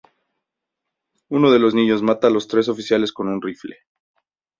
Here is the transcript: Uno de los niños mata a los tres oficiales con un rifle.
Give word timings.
Uno 1.29 1.51
de 1.51 1.59
los 1.59 1.75
niños 1.75 2.01
mata 2.01 2.25
a 2.25 2.29
los 2.31 2.47
tres 2.47 2.67
oficiales 2.69 3.13
con 3.13 3.27
un 3.27 3.39
rifle. 3.39 3.77